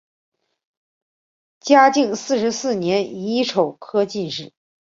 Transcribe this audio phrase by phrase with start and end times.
[1.59, 4.51] 嘉靖四十四年乙丑科进士。